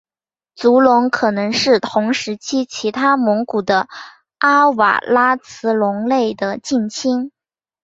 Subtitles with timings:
[0.55, 3.87] 足龙可能是同时期其他蒙古的
[4.39, 7.31] 阿瓦拉慈龙类的近亲。